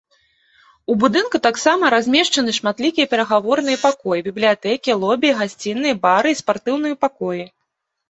[0.93, 7.43] У будынку таксама размешчаны шматлікія перагаворныя пакоі, бібліятэкі, лобі, гасціныя, бары і спартыўныя пакоі.